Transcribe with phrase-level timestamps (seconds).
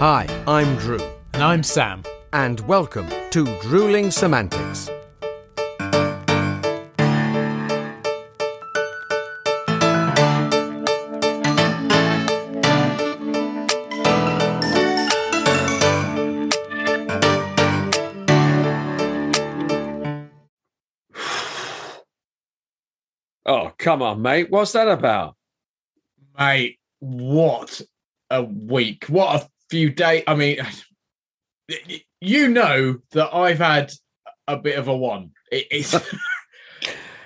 [0.00, 0.98] Hi, I'm Drew,
[1.34, 2.02] And I'm Sam.
[2.32, 4.88] and welcome to Drooling Semantics.
[23.44, 24.50] Oh, come on, mate.
[24.50, 25.36] What's that about?
[26.38, 27.82] Mate, what
[28.30, 29.04] a week.
[29.08, 30.24] What a few days.
[30.26, 30.58] I mean,
[32.20, 33.92] you know that I've had
[34.46, 35.30] a bit of a one.
[35.52, 35.94] It, it's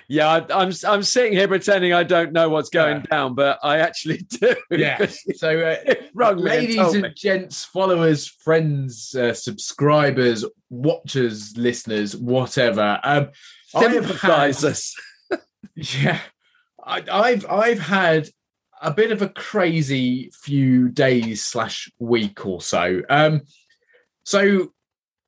[0.07, 3.03] Yeah, I, I'm I'm sitting here pretending I don't know what's going Yeah.
[3.11, 4.55] down, but I actually do.
[4.71, 5.07] yeah.
[5.37, 7.13] So, uh, It rung and ladies and me.
[7.17, 13.01] gents, followers, friends, uh, subscribers, watchers, listeners, whatever.
[13.03, 13.31] Um,
[13.75, 14.95] I have had- Sympathise us.
[15.75, 16.21] Yeah,
[16.85, 18.29] I, I've I've had
[18.85, 23.01] a bit of a crazy few days slash week or so.
[23.09, 23.43] Um,
[24.25, 24.73] so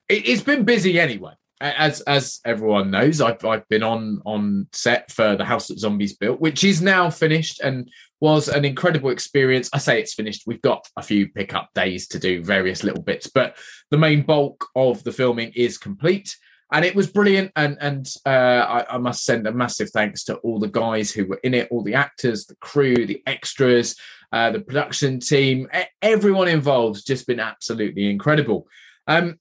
[0.08, 1.32] it, it's been busy anyway.
[1.58, 6.14] As as everyone knows, I've I've been on on set for the House That Zombies
[6.14, 9.70] Built, which is now finished and was an incredible experience.
[9.72, 10.42] I say it's finished.
[10.46, 13.56] We've got a few pickup days to do various little bits, but
[13.90, 16.36] the main bulk of the filming is complete
[16.72, 17.52] and it was brilliant.
[17.56, 21.26] And and uh, I, I must send a massive thanks to all the guys who
[21.26, 23.96] were in it all the actors the crew the extras
[24.32, 25.68] uh, the production team
[26.02, 28.66] everyone involved just been absolutely incredible.
[29.06, 29.38] Um,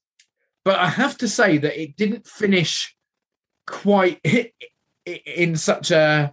[0.64, 2.94] but i have to say that it didn't finish
[3.66, 4.20] quite
[5.06, 6.32] in such a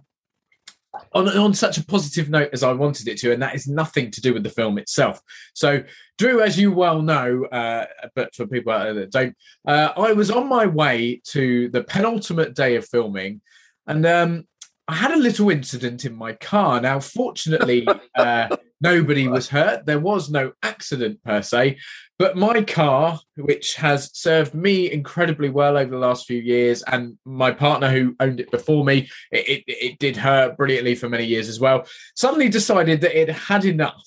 [1.12, 4.10] on, on such a positive note as I wanted it to, and that is nothing
[4.12, 5.20] to do with the film itself.
[5.54, 5.82] So,
[6.18, 9.36] Drew, as you well know, uh, but for people that don't,
[9.66, 13.40] uh, I was on my way to the penultimate day of filming,
[13.86, 14.46] and um,
[14.86, 16.80] I had a little incident in my car.
[16.80, 17.86] Now, fortunately,
[18.16, 19.86] uh, nobody was hurt.
[19.86, 21.78] There was no accident per se,
[22.18, 27.18] but my car, which has served me incredibly well over the last few years, and
[27.24, 31.24] my partner who owned it before me, it, it, it did her brilliantly for many
[31.24, 34.06] years as well, suddenly decided that it had enough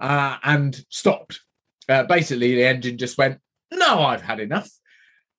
[0.00, 1.40] uh, and stopped.
[1.88, 3.38] Uh, basically, the engine just went,
[3.72, 4.70] No, I've had enough.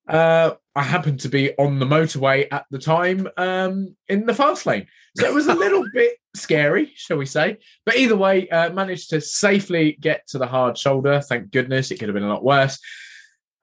[0.07, 4.65] Uh, I happened to be on the motorway at the time um, in the fast
[4.65, 4.87] lane.
[5.17, 7.57] So it was a little bit scary, shall we say.
[7.85, 11.21] But either way, uh, managed to safely get to the hard shoulder.
[11.21, 11.91] Thank goodness.
[11.91, 12.79] It could have been a lot worse.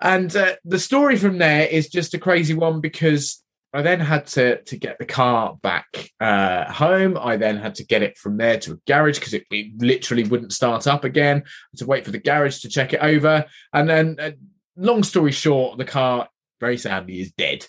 [0.00, 3.42] And uh, the story from there is just a crazy one because
[3.72, 7.18] I then had to to get the car back uh, home.
[7.20, 10.24] I then had to get it from there to a garage because it, it literally
[10.24, 11.38] wouldn't start up again.
[11.38, 14.30] I had to wait for the garage to check it over, and then, uh,
[14.76, 16.28] long story short, the car
[16.60, 17.66] very sadly is dead.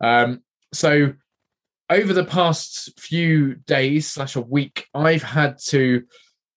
[0.00, 0.42] Um,
[0.72, 1.14] so
[1.90, 6.02] over the past few days slash a week, I've had to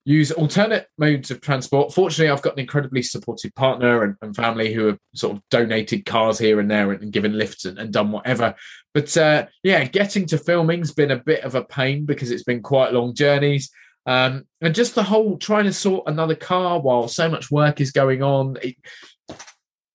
[0.06, 1.91] use alternate modes of transport.
[1.91, 6.06] Fortunately, I've got an incredibly supportive partner and, and family who have sort of donated
[6.06, 8.56] cars here and there and, and given lifts and, and done whatever.
[8.94, 12.62] But uh, yeah, getting to filming's been a bit of a pain because it's been
[12.62, 13.72] quite long journeys.
[14.06, 17.91] Um, and just the whole trying to sort another car while so much work is
[17.91, 18.57] going on.
[18.62, 18.75] It,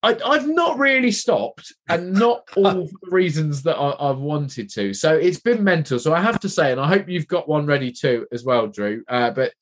[0.03, 4.95] I, I've not really stopped, and not all the reasons that I, I've wanted to.
[4.95, 5.99] So it's been mental.
[5.99, 8.67] So I have to say, and I hope you've got one ready too as well,
[8.67, 9.05] Drew.
[9.09, 9.53] Uh, but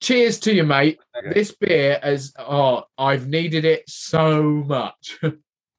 [0.00, 0.98] cheers to you, mate.
[1.32, 5.18] This beer has oh, I've needed it so much.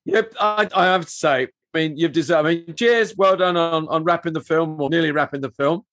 [0.06, 2.48] Yep, I, I have to say, I mean, you've deserved.
[2.48, 5.84] I mean, cheers, well done on on wrapping the film or nearly wrapping the film.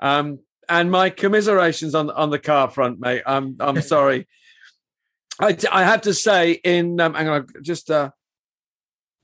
[0.00, 3.22] Um, and my commiserations on on the car front, mate.
[3.26, 4.26] I'm I'm sorry.
[5.40, 8.10] I I have to say, in um, hang on, just uh,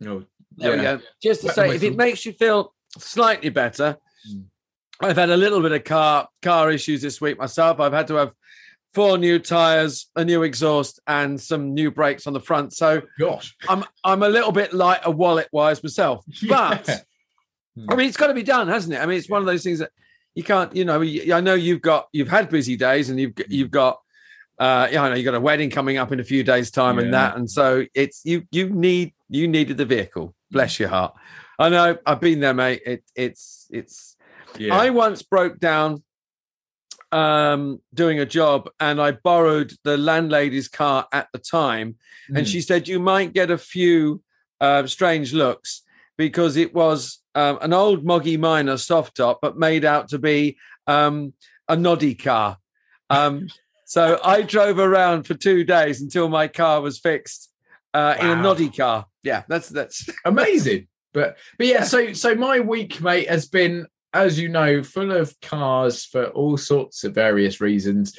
[0.00, 0.24] no,
[0.56, 0.96] There we yeah.
[0.96, 1.02] go.
[1.22, 3.96] Just to say, if it makes you feel slightly better,
[4.30, 4.44] Mm.
[5.00, 7.80] I've had a little bit of car car issues this week myself.
[7.80, 8.34] I've had to have
[8.92, 12.74] four new tires, a new exhaust, and some new brakes on the front.
[12.74, 16.22] So Gosh, I'm I'm a little bit lighter wallet wise myself.
[16.48, 17.86] But Yeah.
[17.88, 18.98] I mean, it's got to be done, hasn't it?
[19.00, 19.90] I mean, it's one of those things that
[20.34, 20.74] you can't.
[20.76, 23.46] You know, I know you've got you've had busy days, and you've Mm.
[23.48, 24.00] you've got.
[24.60, 26.98] Uh, yeah, I know you got a wedding coming up in a few days' time,
[26.98, 28.44] and that, and so it's you.
[28.52, 30.34] You need you needed the vehicle.
[30.50, 31.14] Bless your heart.
[31.58, 31.96] I know.
[32.04, 32.82] I've been there, mate.
[32.84, 34.16] It, it's it's.
[34.58, 34.74] yeah.
[34.76, 36.02] I once broke down
[37.12, 41.96] um doing a job and I borrowed the landlady's car at the time
[42.28, 42.48] and Mm.
[42.52, 44.22] she said you might get a few
[44.60, 45.82] uh, strange looks
[46.16, 50.56] because it was um, an old moggy Minor soft top but made out to be
[50.86, 51.32] um,
[51.66, 52.58] a noddy car
[53.08, 53.48] um,
[53.90, 57.50] so I drove around for two days until my car was fixed
[57.92, 58.42] uh, in a Wow.
[58.42, 60.86] noddy car yeah that's that's amazing.
[61.12, 65.34] But but yeah, so so my week, mate, has been, as you know, full of
[65.40, 68.16] cars for all sorts of various reasons.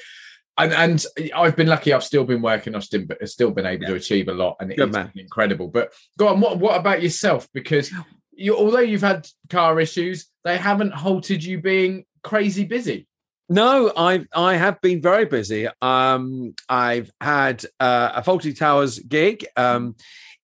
[0.57, 1.93] and, and I've been lucky.
[1.93, 2.75] I've still been working.
[2.75, 5.69] I've still still been able to achieve a lot, and it's incredible.
[5.69, 6.41] But go on.
[6.41, 7.47] What what about yourself?
[7.53, 7.89] Because
[8.33, 13.07] you, although you've had car issues, they haven't halted you being crazy busy.
[13.49, 15.67] No, I I have been very busy.
[15.81, 19.95] Um, I've had uh, a Fawlty Towers gig um,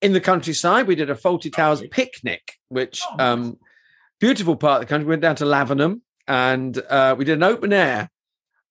[0.01, 0.87] in the countryside.
[0.87, 3.57] We did a Fawlty Towers picnic, which Oh, um,
[4.19, 5.05] beautiful part of the country.
[5.05, 8.09] We went down to Lavenham and uh, we did an open air.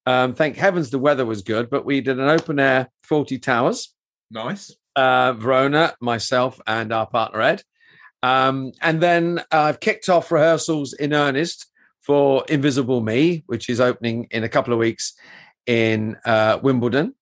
[0.05, 3.95] Um, thank heavens the weather was good, but we did an open air Fawlty Towers.
[4.31, 4.75] Nice.
[4.97, 7.63] uh, Verona, myself, and our partner Ed.
[8.23, 11.67] Um, and then I've kicked off rehearsals in earnest
[12.07, 15.15] for Invisible Me, which is opening in a couple of weeks
[15.67, 17.15] in uh, Wimbledon.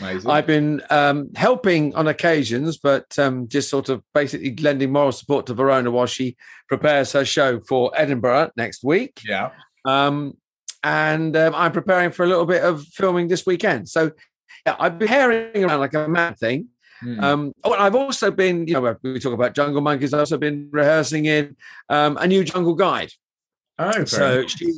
[0.00, 0.30] Amazing.
[0.30, 5.46] I've been um, helping on occasions, but um, just sort of basically lending moral support
[5.46, 6.36] to Verona while she
[6.68, 9.20] prepares her show for Edinburgh next week.
[9.26, 9.50] yeah.
[9.84, 10.36] Um,
[10.82, 13.88] and um, I'm preparing for a little bit of filming this weekend.
[13.88, 14.12] So
[14.66, 16.68] yeah, I've been herring around like a mad thing.
[17.00, 17.20] Hmm.
[17.20, 20.14] Um, oh, I've also been, you know, we talk about Jungle Monkeys.
[20.14, 21.56] I've also been rehearsing in
[21.88, 23.10] um, a new Jungle Guide.
[23.80, 24.50] Oh, so nice.
[24.52, 24.72] she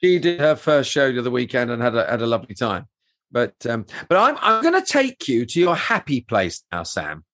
[0.00, 2.86] she did her first show the other weekend and had a had a lovely time.
[3.32, 7.24] But um, but I'm I'm going to take you to your happy place now, Sam,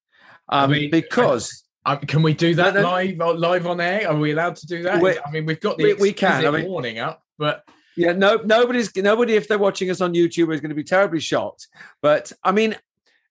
[0.48, 2.90] I um, mean, because Um, can we do that No, no.
[2.90, 4.08] live uh, live on air?
[4.08, 5.02] Are we allowed to do that?
[5.26, 7.64] I mean, we've got the we- we can, I mean- warning up, but
[7.96, 11.20] yeah, no nobody's nobody if they're watching us on YouTube is going to be terribly
[11.20, 11.68] shocked.
[12.00, 12.76] But I mean.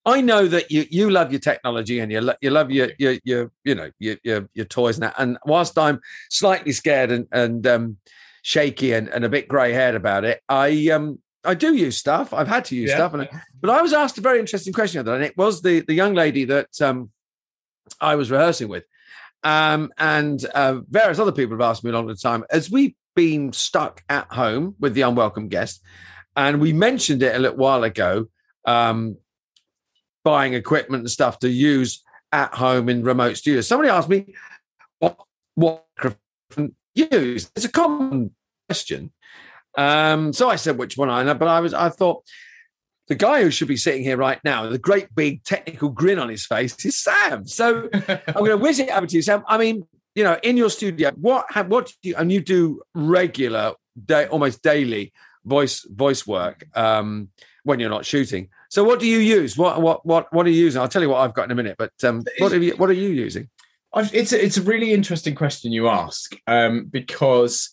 [0.05, 3.17] I know that you you love your technology and you lo- you love your your
[3.23, 5.15] your you know your your, your toys and that.
[5.17, 5.99] And whilst I'm
[6.29, 7.97] slightly scared and and um,
[8.41, 12.33] shaky and, and a bit grey haired about it, I um I do use stuff.
[12.33, 12.97] I've had to use Yeah.
[12.97, 13.29] stuff, and
[13.61, 16.13] but I was asked a very interesting question other and it was the the young
[16.15, 17.11] lady that um
[17.99, 18.85] I was rehearsing with,
[19.43, 23.51] um and uh, various other people have asked me along the time as we've been
[23.53, 25.81] stuck at home with the unwelcome guest,
[26.35, 28.25] and we mentioned it a little while ago.
[28.65, 29.17] Um,
[30.23, 33.67] buying equipment and stuff to use at home in remote studios.
[33.67, 34.33] Somebody asked me
[34.99, 35.17] what
[35.55, 37.51] what microphone use.
[37.55, 38.31] It's a common
[38.67, 39.11] question.
[39.77, 42.23] Um, so I said which one I know, but I was I thought
[43.07, 46.19] the guy who should be sitting here right now, with a great big technical grin
[46.19, 47.45] on his face, is Sam.
[47.45, 49.43] So I'm going to whiz it over to you, Sam.
[49.47, 49.85] I mean,
[50.15, 53.73] you know, in your studio, what ha- what do you and you do regular
[54.05, 55.13] day, almost daily
[55.45, 57.29] voice voice work um,
[57.63, 58.49] when you're not shooting.
[58.71, 59.57] So what do you use?
[59.57, 60.81] What what what what are you using?
[60.81, 61.75] I'll tell you what I've got in a minute.
[61.77, 63.49] But um, what have you what are you using?
[63.93, 67.71] I've, it's a, it's a really interesting question you ask um, because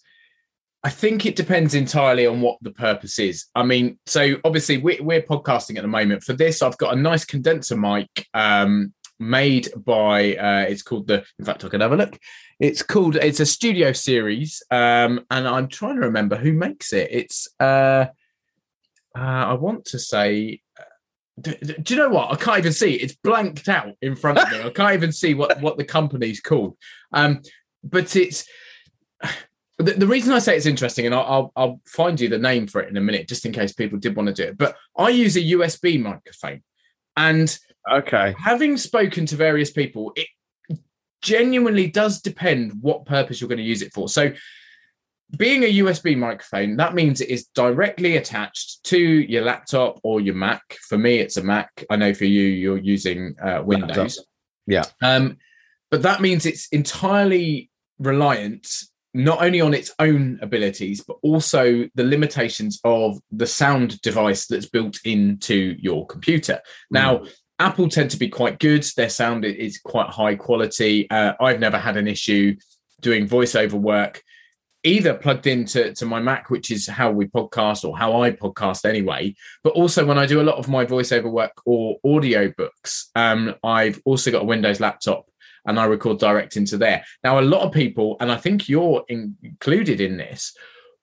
[0.82, 3.46] I think it depends entirely on what the purpose is.
[3.54, 6.24] I mean, so obviously we're, we're podcasting at the moment.
[6.24, 10.34] For this, I've got a nice condenser mic um, made by.
[10.34, 11.24] Uh, it's called the.
[11.38, 12.18] In fact, I can have a look.
[12.58, 13.14] It's called.
[13.14, 17.08] It's a studio series, um, and I'm trying to remember who makes it.
[17.12, 17.46] It's.
[17.60, 18.06] Uh,
[19.16, 20.60] uh, I want to say.
[21.40, 22.32] Do, do you know what?
[22.32, 22.94] I can't even see.
[22.94, 24.62] It's blanked out in front of me.
[24.62, 26.76] I can't even see what what the company's called.
[27.12, 27.42] Um,
[27.84, 28.44] but it's
[29.78, 32.66] the, the reason I say it's interesting, and I'll, I'll I'll find you the name
[32.66, 34.58] for it in a minute, just in case people did want to do it.
[34.58, 36.62] But I use a USB microphone,
[37.16, 37.56] and
[37.90, 38.34] Okay.
[38.38, 40.26] having spoken to various people, it
[41.22, 44.08] genuinely does depend what purpose you're going to use it for.
[44.08, 44.32] So,
[45.36, 50.34] being a USB microphone, that means it is directly attached to your laptop or your
[50.34, 50.62] Mac.
[50.88, 51.84] For me, it's a Mac.
[51.90, 54.24] I know for you, you're using uh, Windows.
[54.66, 54.84] Yeah.
[55.02, 55.36] Um,
[55.90, 58.68] but that means it's entirely reliant
[59.14, 64.68] not only on its own abilities, but also the limitations of the sound device that's
[64.68, 66.60] built into your computer.
[66.90, 67.24] Now,
[67.58, 68.86] Apple tend to be quite good.
[68.96, 71.10] Their sound is quite high quality.
[71.10, 72.56] Uh, I've never had an issue
[73.00, 74.22] doing voiceover work,
[74.84, 78.84] either plugged into to my Mac, which is how we podcast or how I podcast
[78.84, 83.10] anyway, but also when I do a lot of my voiceover work or audio books,
[83.16, 85.26] um, I've also got a Windows laptop
[85.66, 87.04] and I record direct into there.
[87.24, 90.54] Now, a lot of people, and I think you're in- included in this,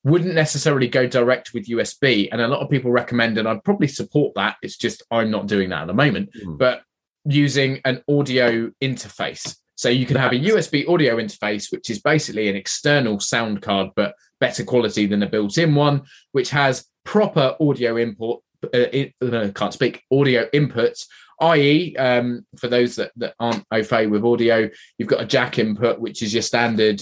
[0.03, 2.29] wouldn't necessarily go direct with USB.
[2.31, 4.55] And a lot of people recommend, and I'd probably support that.
[4.61, 6.57] It's just I'm not doing that at the moment, Mm.
[6.57, 6.83] but
[7.25, 9.57] using an audio interface.
[9.75, 13.89] So you can have a USB audio interface, which is basically an external sound card,
[13.95, 18.41] but better quality than a built-in one, which has proper audio input.
[18.73, 21.05] Uh, uh, can't speak audio inputs,
[21.41, 24.67] i.e., um, for those that, that aren't au fait with audio,
[24.97, 27.01] you've got a jack input, which is your standard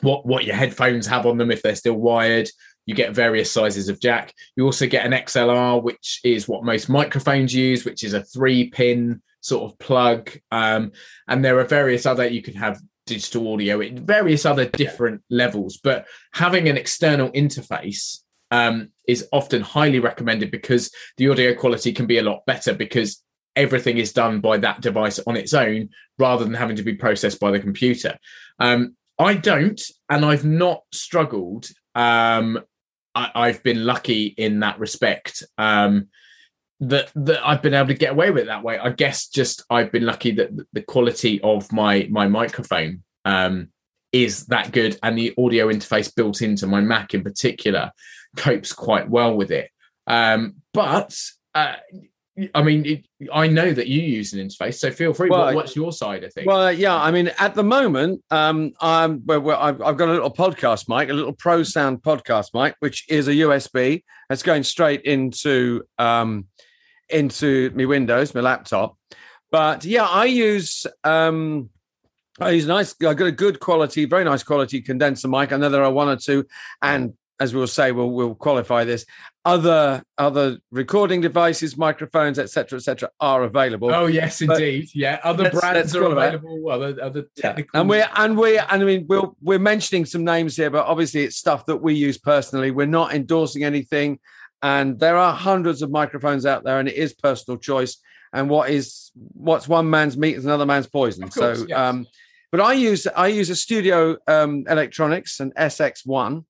[0.00, 2.48] what what your headphones have on them if they're still wired.
[2.86, 4.34] You get various sizes of jack.
[4.56, 8.68] You also get an XLR, which is what most microphones use, which is a three
[8.68, 10.30] pin sort of plug.
[10.50, 10.92] Um,
[11.28, 15.78] and there are various other, you can have digital audio at various other different levels.
[15.82, 18.20] But having an external interface
[18.50, 23.22] um, is often highly recommended because the audio quality can be a lot better because
[23.54, 27.38] everything is done by that device on its own rather than having to be processed
[27.38, 28.16] by the computer.
[28.58, 31.68] Um, I don't, and I've not struggled.
[31.94, 32.60] Um,
[33.14, 35.44] I, have been lucky in that respect.
[35.56, 36.08] Um,
[36.80, 38.78] that that I've been able to get away with it that way.
[38.78, 43.68] I guess just I've been lucky that the quality of my my microphone um,
[44.12, 47.92] is that good, and the audio interface built into my Mac in particular
[48.36, 49.70] copes quite well with it.
[50.06, 51.18] Um, but
[51.54, 51.76] uh,
[52.52, 55.28] I mean, it, I know that you use an interface, so feel free.
[55.28, 56.48] Well, what, what's your side I think.
[56.48, 60.12] Well, yeah, I mean, at the moment, um, I'm well, well I've, I've, got a
[60.12, 64.02] little podcast mic, a little Pro Sound podcast mic, which is a USB.
[64.28, 66.46] That's going straight into um,
[67.08, 68.98] into my Windows, my laptop.
[69.52, 71.70] But yeah, I use um,
[72.40, 72.96] I use nice.
[73.00, 75.52] I got a good quality, very nice quality condenser mic.
[75.52, 76.46] I know there are one or two,
[76.82, 79.04] and as we'll say, we'll we'll qualify this.
[79.44, 83.92] Other other recording devices, microphones, etc., etc., are available.
[83.92, 84.82] Oh yes, indeed.
[84.82, 86.70] But yeah, other let's, brands let's are available.
[86.70, 87.70] Other other technical.
[87.74, 87.80] Yeah.
[87.80, 91.24] And we're and we and I mean we're we're mentioning some names here, but obviously
[91.24, 92.70] it's stuff that we use personally.
[92.70, 94.20] We're not endorsing anything,
[94.62, 97.98] and there are hundreds of microphones out there, and it is personal choice.
[98.32, 101.28] And what is what's one man's meat is another man's poison.
[101.28, 101.78] Course, so, yes.
[101.78, 102.06] um,
[102.50, 106.44] but I use I use a Studio um, Electronics, an SX1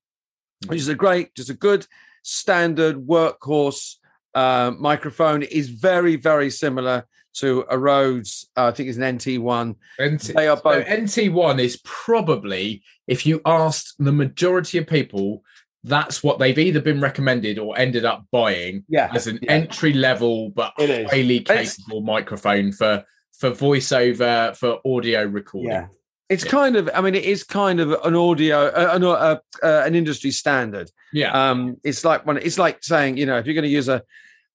[0.67, 1.87] which is a great, just a good
[2.23, 3.95] standard workhorse
[4.33, 5.43] uh, microphone.
[5.43, 8.49] It is very, very similar to a Rhodes.
[8.55, 9.75] Uh, I think it's an NT1.
[10.01, 10.85] NT, they are both.
[10.85, 15.43] So NT1 is probably, if you asked the majority of people,
[15.83, 19.51] that's what they've either been recommended or ended up buying yeah, as an yeah.
[19.51, 23.05] entry level but highly capable microphone for
[23.37, 25.71] for voiceover for audio recording.
[25.71, 25.87] Yeah.
[26.27, 26.51] It's yeah.
[26.51, 29.93] kind of, I mean, it is kind of an audio, uh, an, uh, uh, an
[29.93, 30.89] industry standard.
[31.13, 31.31] Yeah.
[31.31, 34.01] Um, it's like when it's like saying, you know, if you're going to use a,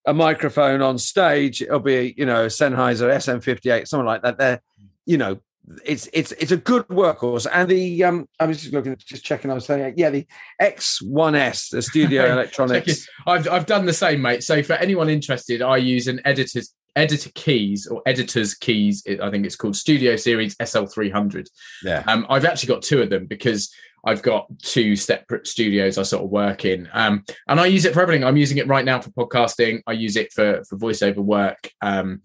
[0.05, 4.39] a microphone on stage, it'll be, you know, Sennheiser SM58, something like that.
[4.39, 4.61] There,
[5.07, 5.41] you know,
[5.85, 7.47] it's it's it's a good workhorse.
[7.53, 9.51] And the um, I was just looking, just checking.
[9.51, 10.27] I was saying, yeah, the
[10.61, 13.09] X1S, the Studio Electronics.
[13.27, 14.43] I've I've done the same, mate.
[14.43, 19.03] So for anyone interested, I use an editor's editor keys or editor's keys.
[19.21, 21.49] I think it's called Studio Series SL300.
[21.83, 22.05] Yeah.
[22.07, 23.73] Um, I've actually got two of them because
[24.05, 26.89] I've got two separate studios I sort of work in.
[26.93, 28.25] Um, and I use it for everything.
[28.25, 29.83] I'm using it right now for podcasting.
[29.87, 31.71] I use it for for voiceover work.
[31.81, 32.23] Um,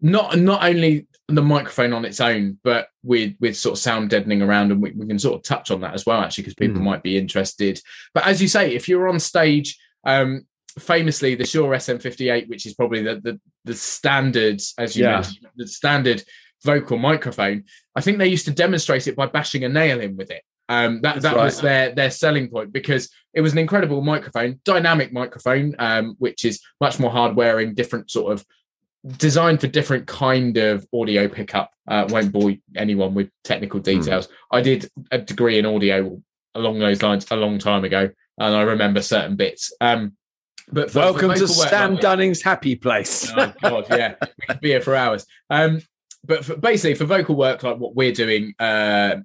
[0.00, 4.42] not not only the microphone on its own, but with with sort of sound deadening
[4.42, 6.80] around, and we, we can sort of touch on that as well, actually, because people
[6.80, 6.84] mm.
[6.84, 7.80] might be interested.
[8.14, 10.46] But as you say, if you're on stage, um,
[10.78, 15.14] famously the Shure SM58, which is probably the the, the standard, as you yeah.
[15.14, 16.22] mentioned, the standard
[16.64, 17.64] vocal microphone.
[17.96, 20.42] I think they used to demonstrate it by bashing a nail in with it.
[20.68, 21.44] Um, that that right.
[21.44, 26.44] was their their selling point because it was an incredible microphone, dynamic microphone, um, which
[26.44, 28.46] is much more hard wearing, different sort of
[29.16, 31.72] designed for different kind of audio pickup.
[31.88, 33.84] Uh, won't bore anyone with technical hmm.
[33.84, 34.28] details.
[34.28, 34.32] Mm.
[34.52, 36.20] I did a degree in audio
[36.54, 39.72] along those lines a long time ago, and I remember certain bits.
[39.80, 40.16] Um,
[40.72, 43.30] but for, welcome for to Sam work, Dunning's happy place.
[43.36, 45.26] oh God, yeah, we could be here for hours.
[45.48, 45.82] Um,
[46.24, 49.16] but for, basically, for vocal work like what we're doing, uh,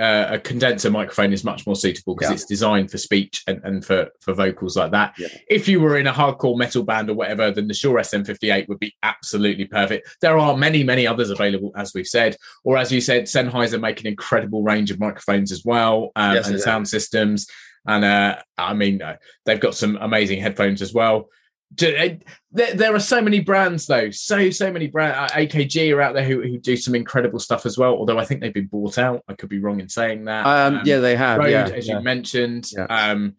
[0.00, 2.34] uh, a condenser microphone is much more suitable because yeah.
[2.34, 5.12] it's designed for speech and, and for for vocals like that.
[5.18, 5.28] Yeah.
[5.48, 8.78] If you were in a hardcore metal band or whatever, then the Shure SM58 would
[8.78, 10.16] be absolutely perfect.
[10.22, 14.00] There are many many others available, as we've said, or as you said, Sennheiser make
[14.00, 17.46] an incredible range of microphones as well um, yes, and sound systems.
[17.86, 21.28] And uh, I mean, uh, they've got some amazing headphones as well.
[21.80, 22.16] Uh,
[22.50, 26.14] there, there, are so many brands though so so many brands uh, akg are out
[26.14, 28.98] there who, who do some incredible stuff as well although i think they've been bought
[28.98, 31.86] out i could be wrong in saying that um, um, yeah they have yeah, as
[31.86, 31.98] yeah.
[31.98, 32.86] you mentioned yeah.
[32.86, 33.34] um,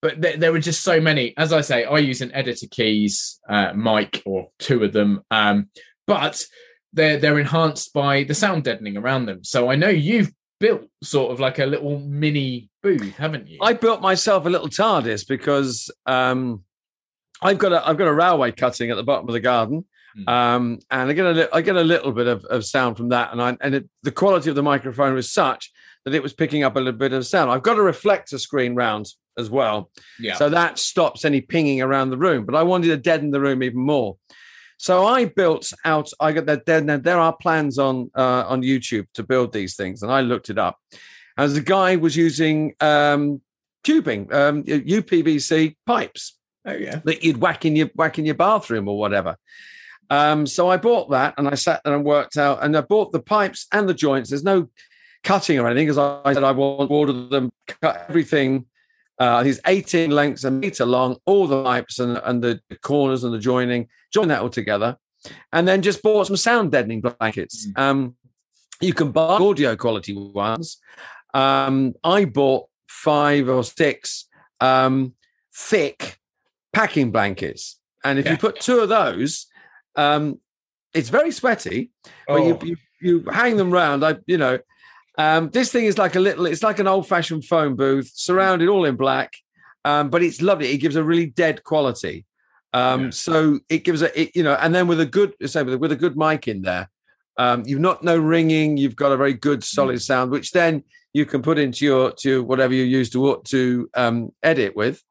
[0.00, 3.40] but there, there, were just so many as i say i use an editor keys
[3.46, 5.68] uh, mic or two of them um,
[6.06, 6.46] but
[6.94, 11.30] they're they're enhanced by the sound deadening around them so i know you've built sort
[11.30, 15.90] of like a little mini booth haven't you i built myself a little tardis because
[16.06, 16.64] um
[17.42, 19.84] I've got a I've got a railway cutting at the bottom of the garden,
[20.16, 20.28] mm.
[20.28, 23.32] um, and I get a I get a little bit of, of sound from that,
[23.32, 25.72] and I and it, the quality of the microphone was such
[26.04, 27.50] that it was picking up a little bit of sound.
[27.50, 30.34] I've got a reflector screen round as well, yeah.
[30.36, 32.46] So that stops any pinging around the room.
[32.46, 34.16] But I wanted to deaden the room even more,
[34.76, 36.10] so I built out.
[36.20, 36.66] I got that.
[36.66, 40.50] There, there are plans on uh, on YouTube to build these things, and I looked
[40.50, 40.78] it up.
[41.38, 43.42] As the guy was using um,
[43.84, 47.00] tubing, um, UPVC pipes Oh yeah.
[47.04, 49.36] That you'd whack in your whack in your bathroom or whatever.
[50.10, 53.12] Um, so I bought that and I sat there and worked out, and I bought
[53.12, 54.30] the pipes and the joints.
[54.30, 54.68] There's no
[55.22, 58.66] cutting or anything because I, I, said I want to order them, cut everything
[59.18, 63.32] Uh, it's 18 lengths, a meter long, all the pipes and, and the corners and
[63.32, 63.88] the joining.
[64.12, 64.96] Join that all together,
[65.52, 67.66] and then just bought some sound deadening blankets.
[67.68, 67.78] Mm.
[67.80, 68.16] Um,
[68.80, 70.78] you can buy audio quality ones.
[71.32, 74.26] Um, I bought five or six
[74.60, 75.14] um,
[75.54, 76.18] thick
[76.72, 78.32] packing blankets, and if Yeah.
[78.32, 79.46] you put two of those,
[79.96, 80.40] um,
[80.92, 81.90] it's very sweaty.
[82.26, 84.04] But Oh, you, you you hang them round.
[84.04, 84.58] I you know,
[85.18, 86.46] um, this thing is like a little.
[86.46, 89.32] It's like an old fashioned phone booth, surrounded all in black.
[89.84, 90.72] Um, but it's lovely.
[90.72, 92.26] It gives a really dead quality.
[92.72, 93.10] Um, Yeah.
[93.10, 95.78] So it gives a it, you know, and then with a good say with a,
[95.78, 96.90] with a good mic in there,
[97.36, 98.76] um, you've not no ringing.
[98.76, 100.82] You've got a very good solid sound, which then
[101.12, 105.02] you can put into your to whatever you use to to um, edit with.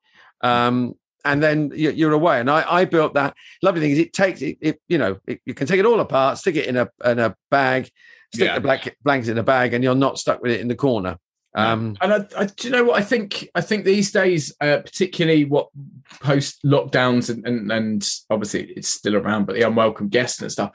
[0.42, 2.40] Um, and then you- you're away.
[2.40, 3.34] And I, I built that.
[3.64, 6.00] Lovely thing is it takes it, it you know, it, you can take it all
[6.00, 7.90] apart, stick it in a in a bag,
[8.36, 8.56] stick Yeah.
[8.56, 11.18] the blanket, blanket in a bag, and you're not stuck with it in the corner.
[11.56, 13.50] Um, and I, I, do you know what I think?
[13.56, 15.70] I think these days, uh, particularly what
[16.20, 20.72] post lockdowns and, and and obviously it's still around, but the unwelcome guests and stuff.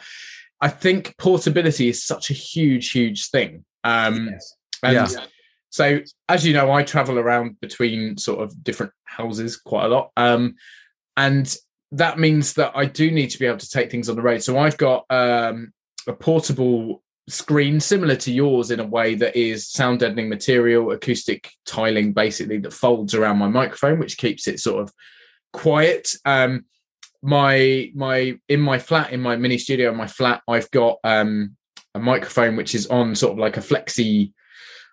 [0.63, 3.65] I think portability is such a huge, huge thing.
[3.85, 4.31] Um,
[4.83, 5.07] and Yeah.
[5.71, 10.11] so, as you know, I travel around between sort of different houses quite a lot,
[10.17, 10.55] um,
[11.17, 11.55] and
[11.93, 14.43] that means that I do need to be able to take things on the road.
[14.43, 15.73] So I've got um,
[16.07, 21.51] a portable screen similar to yours in a way that is sound deadening material, acoustic
[21.65, 24.93] tiling, basically that folds around my microphone, which keeps it sort of
[25.53, 26.15] quiet.
[26.25, 26.65] Um,
[27.23, 31.57] my my in my flat in my mini studio in my flat, I've got um,
[31.95, 34.33] a microphone which is on sort of like a flexi.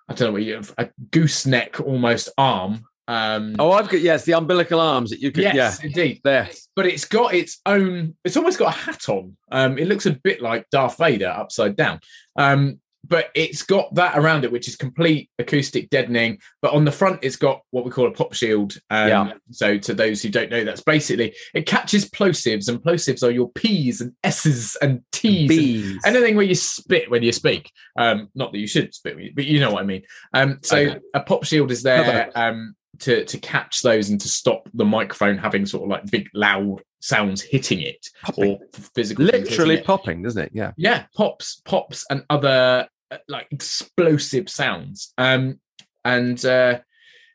[0.09, 2.85] I don't know what you have, a gooseneck almost arm.
[3.07, 5.43] Um, oh, I've got yes, the umbilical arms that you can.
[5.43, 6.49] yes, Yeah, indeed there.
[6.75, 10.11] but it's got its own it's almost got a hat on um it looks a
[10.11, 11.99] bit like darth vader upside down
[12.37, 16.91] um but it's got that around it which is complete acoustic deadening but on the
[16.91, 19.33] front it's got what we call a pop shield um, Yeah.
[19.51, 23.49] so to those who don't know that's basically it catches plosives and plosives are your
[23.51, 28.51] p's and s's and t's and anything where you spit when you speak um not
[28.51, 30.01] that you should spit but you know what i mean
[30.33, 30.99] um so Okay.
[31.13, 35.37] a pop shield is there um to to catch those and to stop the microphone
[35.37, 38.51] having sort of like big loud sounds hitting it Popping.
[38.51, 40.51] or physical literally popping, doesn't it?
[40.53, 40.71] Yeah.
[40.77, 45.59] yeah pops pops and other uh, like explosive sounds um
[46.03, 46.79] and uh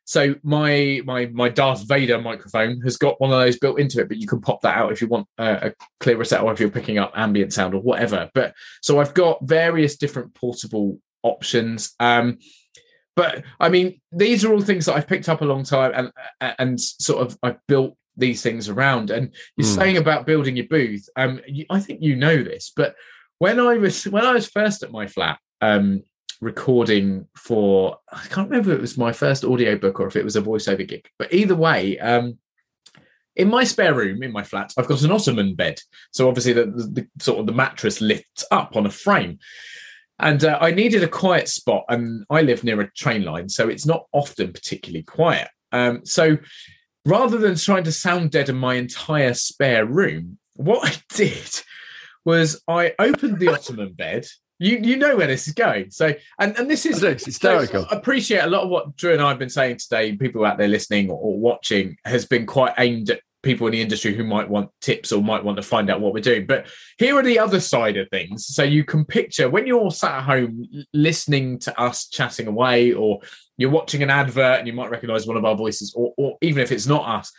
[0.05, 4.09] so my my my Darth Vader microphone has got one of those built into it,
[4.09, 6.61] but you can pop that out if you want a, a clearer set or if
[6.61, 8.29] you're picking up ambient sound or whatever.
[8.35, 11.95] But so I've got various different portable options.
[12.01, 12.39] Um,
[13.15, 15.93] but I mean, these are all things that I've picked up a long time
[16.41, 19.11] and and sort of I've built these things around.
[19.11, 19.75] And you're Hmm.
[19.75, 21.09] saying about building your booth.
[21.17, 22.95] Um, you, I think you know this, but
[23.39, 26.03] when I was when I was first at my flat, um,
[26.41, 30.37] recording for I can't remember if it was my first audiobook or if it was
[30.37, 32.39] a voiceover gig, but either way, um,
[33.37, 35.81] in my spare room in my flat, I've got an ottoman bed.
[36.11, 39.39] So obviously the, the, the sort of the mattress lifts up on a frame.
[40.19, 43.69] And uh, I needed a quiet spot, and I live near a train line, so
[43.69, 45.49] it's not often particularly quiet.
[45.73, 46.39] Um, so
[47.05, 51.61] rather than trying to sound deaden my entire spare room, what I did
[52.25, 54.27] was I opened the ottoman bed.
[54.59, 55.91] You you know where this is going.
[55.91, 57.83] So and and this is hysterical.
[57.83, 60.15] so I appreciate a lot of what Drew and I have been saying today.
[60.15, 64.15] People out there listening or watching has been quite aimed at people in the industry
[64.15, 66.47] who might want tips or might want to find out what we're doing.
[66.47, 66.67] But
[66.99, 68.47] here are the other side of things.
[68.47, 73.21] So you can picture when you're sat at home listening to us chatting away, or
[73.57, 76.63] you're watching an advert and you might recognize one of our voices, or, or even
[76.63, 77.33] if it's not us.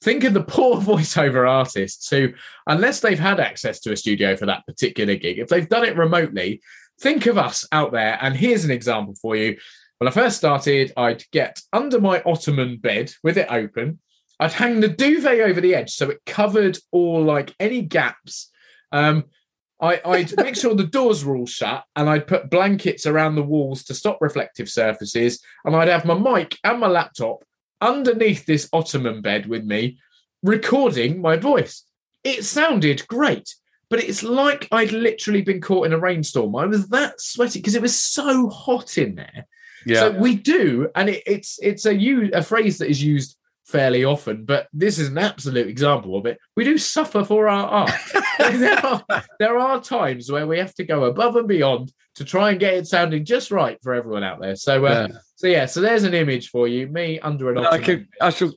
[0.00, 2.32] Think of the poor voiceover artists who,
[2.66, 5.96] unless they've had access to a studio for that particular gig, if they've done it
[5.96, 6.60] remotely,
[7.00, 8.18] think of us out there.
[8.20, 9.56] And here's an example for you.
[9.98, 13.98] When I first started, I'd get under my ottoman bed with it open.
[14.40, 18.50] I'd hang the duvet over the edge so it covered all like any gaps.
[18.92, 19.24] Um,
[19.80, 23.42] I, I'd make sure the doors were all shut and I'd put blankets around the
[23.42, 25.40] walls to stop reflective surfaces.
[25.64, 27.44] And I'd have my mic and my laptop
[27.80, 29.98] underneath this ottoman bed with me,
[30.42, 31.84] recording my voice.
[32.24, 33.54] It sounded great,
[33.88, 36.56] but it's like I'd literally been caught in a rainstorm.
[36.56, 39.46] I was that sweaty because it was so hot in there.
[39.86, 40.00] Yeah.
[40.00, 43.37] So we do, and it, it's it's a phrase that is used
[43.68, 46.38] fairly often, but this is an absolute example of it.
[46.56, 47.90] We do suffer for our art.
[48.38, 49.04] there, are,
[49.38, 52.74] there are times where we have to go above and beyond to try and get
[52.74, 54.56] it sounding just right for everyone out there.
[54.56, 57.58] So, uh, so yeah, so there's an image for you, me under an.
[57.58, 58.54] I could- I shall-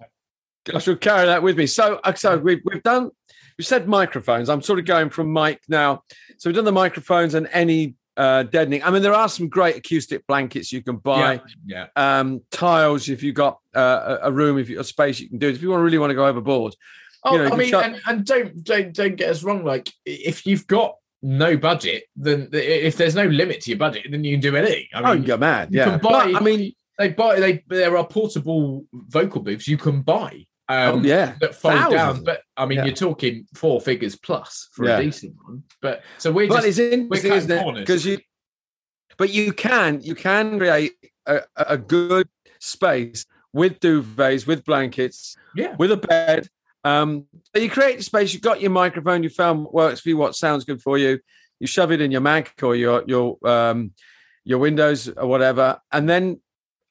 [0.73, 1.65] I shall carry that with me.
[1.65, 3.09] So, uh, so we've we've done.
[3.57, 4.47] We said microphones.
[4.47, 6.03] I'm sort of going from mic now.
[6.37, 8.83] So we've done the microphones and any uh, deadening.
[8.83, 11.41] I mean, there are some great acoustic blankets you can buy.
[11.65, 11.87] Yeah.
[11.95, 15.39] Um, tiles if you've got uh, a a room, if you've got space, you can
[15.39, 15.55] do it.
[15.55, 16.75] If you want really want to go overboard,
[17.23, 19.63] Oh, You know, you I mean, shut- and, and don't don't don't get us wrong.
[19.63, 24.23] Like, if you've got no budget, then if there's no limit to your budget, then
[24.23, 24.85] you can do anything.
[24.93, 25.69] I oh, mean, you go mad.
[25.71, 29.77] you Yeah, buy- But, I mean, they buy they there are portable vocal booths you
[29.77, 30.45] can buy.
[30.71, 31.93] Um, oh, yeah, That fold Thousands.
[31.93, 32.85] down, but I mean, Yeah.
[32.85, 34.99] you're talking four figures plus for Yeah.
[34.99, 35.63] a decent one.
[35.81, 37.61] But so we're but just it's interesting, isn't it?
[37.63, 37.81] corners.
[37.81, 38.19] Because you,
[39.17, 40.93] but you can you can create
[41.25, 42.27] a, a good
[42.59, 46.47] space with duvets, with blankets, yeah, with a bed.
[46.83, 48.33] Um, so you create the space.
[48.33, 49.23] You've got your microphone.
[49.23, 51.19] You found what works for you, what sounds good for you.
[51.59, 53.91] You shove it in your Mac or your your um,
[54.45, 56.39] your Windows or whatever, and then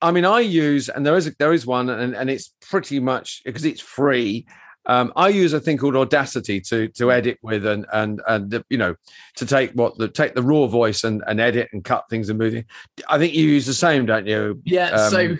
[0.03, 3.01] I mean, I use and there is a, there is one, and, and it's pretty
[3.01, 4.47] much because it's free.
[4.87, 8.79] Um, I use a thing called Audacity to to edit with and and and you
[8.79, 8.97] know
[9.37, 12.39] to take what the take the raw voice and, and edit and cut things and
[12.39, 12.65] moving.
[13.09, 14.63] I think you use the same, don't you?
[14.65, 14.89] yeah.
[14.91, 15.37] um, so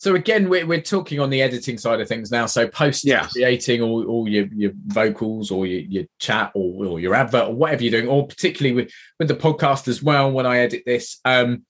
[0.00, 2.46] so again, we're we're talking on the editing side of things now.
[2.46, 3.26] So post Yeah.
[3.26, 7.54] creating all, all your your vocals or your, your chat or, or your advert or
[7.54, 10.32] whatever you're doing, or particularly with with the podcast as well.
[10.32, 11.66] When I edit this, um,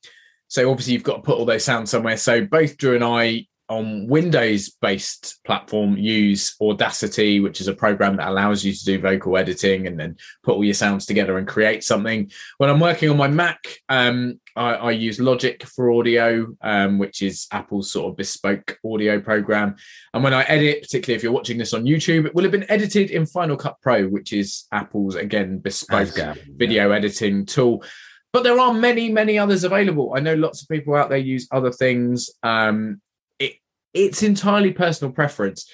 [0.51, 2.17] so obviously you've got to put all those sounds somewhere.
[2.17, 8.17] So both Drew and I on Windows based platform use Audacity, which is a program
[8.17, 11.47] that allows you to do vocal editing and then put all your sounds together and
[11.47, 12.33] create something.
[12.59, 17.23] When I'm working on my Mac, um, I, I use Logic for audio, um, which
[17.23, 19.77] is Apple's sort of bespoke audio program.
[20.13, 22.69] And when I edit, particularly if you're watching this on YouTube, it will have been
[22.69, 26.19] edited in Final Cut Pro, which is Apple's again bespoke
[26.57, 27.85] video editing tool.
[28.33, 30.15] But there are many, many others available.
[30.17, 32.31] I know lots of people out there use other things.
[32.43, 33.01] Um,
[33.39, 33.55] it
[33.93, 35.69] it's entirely personal preference.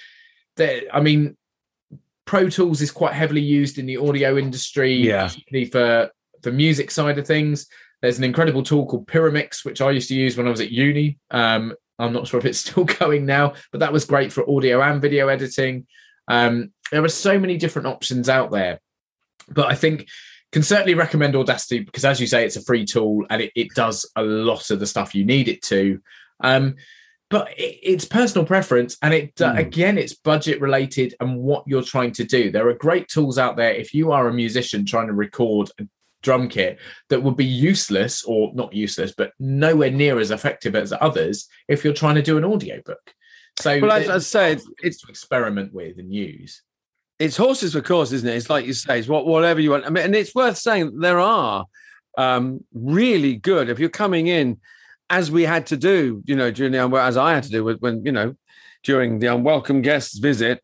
[0.55, 1.37] There, I mean,
[2.25, 5.27] Pro Tools is quite heavily used in the audio industry, Yeah.
[5.27, 7.67] particularly for the music side of things.
[8.01, 10.71] There's an incredible tool called Pyramix, which I used to use when I was at
[10.71, 11.19] uni.
[11.31, 14.81] Um, I'm not sure if it's still going now, but that was great for audio
[14.81, 15.87] and video editing.
[16.27, 18.79] Um, there are so many different options out there,
[19.49, 20.07] but I think
[20.51, 23.69] can certainly recommend Audacity because, as you say, it's a free tool and it, it
[23.75, 25.99] does a lot of the stuff you need it to.
[26.41, 26.75] Um,
[27.29, 29.57] but it, it's personal preference, and it uh, Hmm.
[29.57, 32.51] again, it's budget related and what you're trying to do.
[32.51, 35.83] There are great tools out there if you are a musician trying to record a
[36.23, 36.79] drum kit
[37.09, 41.83] that would be useless or not useless, but nowhere near as effective as others if
[41.83, 43.13] you're trying to do an audiobook.
[43.59, 46.61] So, Well, as I said, it's to experiment with and use.
[47.19, 48.35] It's horses for course, isn't it?
[48.35, 49.85] It's like you say, it's what whatever you want.
[49.85, 51.65] I mean, and it's worth saying there are
[52.17, 53.69] um, really good.
[53.69, 54.59] If you're coming in,
[55.09, 57.79] as we had to do, you know, during the as I had to do with
[57.79, 58.35] when you know
[58.83, 60.61] during the unwelcome guests visit,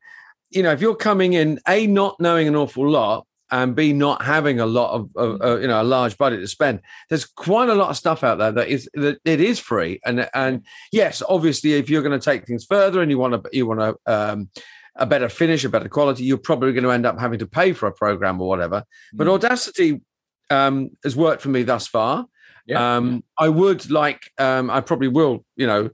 [0.49, 3.25] you know, if you're coming in, a not knowing an awful lot.
[3.51, 6.47] And B, not having a lot of, of uh, you know, a large budget to
[6.47, 6.79] spend.
[7.07, 10.27] There's quite a lot of stuff out there that is that it is free, and
[10.33, 13.67] and yes, obviously, if you're going to take things further and you want to you
[13.67, 14.49] want to um,
[14.95, 17.73] a better finish, a better quality, you're probably going to end up having to pay
[17.73, 18.83] for a program or whatever.
[19.13, 19.31] But Mm.
[19.33, 20.01] Audacity
[20.49, 22.25] um, has worked for me thus far.
[22.67, 22.95] Yeah.
[22.97, 25.89] Um, I would like, um, I probably will, you know,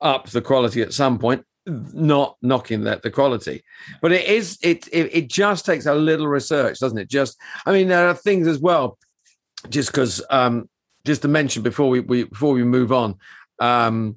[0.00, 1.44] up the quality at some point.
[1.66, 3.64] Not knocking that the quality,
[4.02, 7.08] but it is it, it it just takes a little research, doesn't it?
[7.08, 8.98] Just I mean, there are things as well.
[9.70, 10.68] Just because, um,
[11.06, 13.14] just to mention before we, we before we move on,
[13.60, 14.16] um,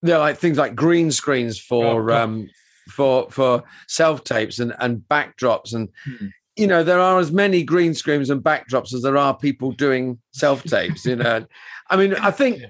[0.00, 2.20] there are like things like green screens Oh, for God.
[2.22, 2.48] um,
[2.88, 5.74] for for self tapes and and backdrops.
[5.74, 6.26] And Hmm.
[6.56, 10.18] you know there are as many green screens and backdrops as there are people doing
[10.32, 11.44] self tapes you know.
[11.90, 12.62] I mean i think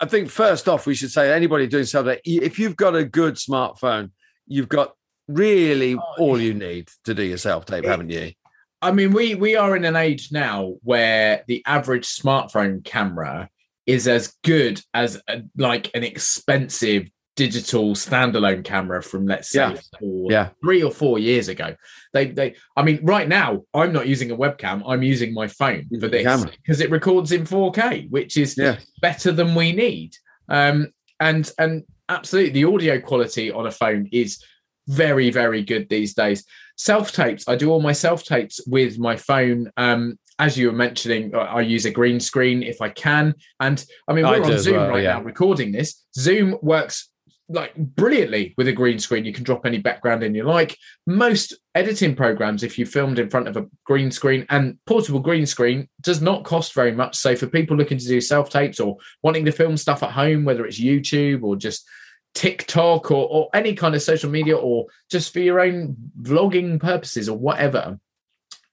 [0.00, 3.04] i think first off we should say anybody doing self tape if you've got a
[3.04, 4.10] good smartphone
[4.46, 4.92] you've got
[5.28, 8.32] really Oh, all you need to do your self tape haven't you?
[8.80, 13.48] I mean, we we are in an age now where the average smartphone camera
[13.86, 19.80] is as good as a, like an expensive digital standalone camera from let's say Yeah.
[20.00, 20.48] four, Yeah.
[20.60, 21.76] three or four years ago.
[22.12, 24.82] They they I mean, right now I'm not using a webcam.
[24.84, 28.78] I'm using my phone for this because it records in 4K, which is Yeah.
[29.00, 30.10] better than we need.
[30.48, 30.88] Um,
[31.20, 34.42] and and absolutely, the audio quality on a phone is
[34.88, 36.44] very very good these days.
[36.76, 39.70] Self tapes, I do all my self tapes with my phone.
[39.76, 43.78] Um, as you were mentioning, I I use a green screen if I can, and
[44.08, 45.14] I mean we're do on Zoom well, right yeah.
[45.14, 46.04] now recording this.
[46.16, 47.08] Zoom works
[47.48, 49.24] like brilliantly with a green screen.
[49.24, 50.76] You can drop any background in you like.
[51.06, 55.46] Most editing programs, if you filmed in front of a green screen and portable green
[55.46, 57.16] screen, does not cost very much.
[57.16, 60.44] So for people looking to do self tapes or wanting to film stuff at home,
[60.44, 61.88] whether it's YouTube or just
[62.34, 67.28] TikTok or, or any kind of social media or just for your own vlogging purposes
[67.28, 67.98] or whatever,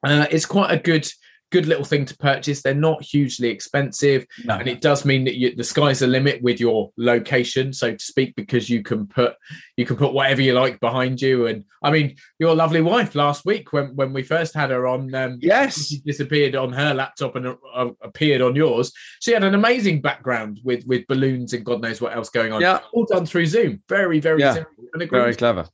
[0.03, 1.07] uh, it's quite a good
[1.55, 2.61] good little thing to purchase.
[2.61, 4.55] They're not hugely expensive, No.
[4.57, 8.03] and it does mean that you, the sky's the limit with your location, so to
[8.03, 9.35] speak, because you can put
[9.77, 11.47] you can put whatever you like behind you.
[11.47, 15.13] And I mean, your lovely wife last week when when we first had her on,
[15.15, 15.87] um, Yes.
[15.87, 18.91] she disappeared on her laptop and uh, appeared on yours.
[19.21, 22.61] She had an amazing background with with balloons and God knows what else going on.
[22.61, 22.79] Yeah.
[22.93, 23.81] all done through Zoom.
[23.89, 24.53] Very very Yeah.
[24.55, 25.65] simple and a Very clever.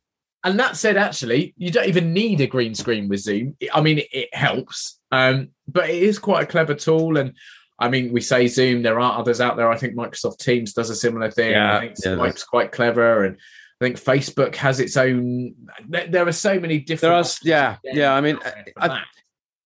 [0.43, 3.55] and that said, actually, you don't even need a green screen with Zoom.
[3.73, 7.17] I mean, it helps, um, but it is quite a clever tool.
[7.17, 7.33] And
[7.79, 8.83] I mean, we say Zoom.
[8.83, 9.71] There are others out there.
[9.71, 11.51] I think Microsoft Teams does a similar thing.
[11.51, 15.55] Yeah, I think yeah, Skype's quite clever, and I think Facebook has its own.
[15.87, 17.01] There, there are so many different.
[17.01, 18.13] There are, yeah, yeah.
[18.13, 18.39] I mean,
[18.77, 19.03] I.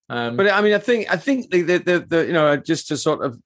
[0.07, 2.89] Um, but I mean, I think, I think the, the, the, the you know, just
[2.89, 3.41] to sort of,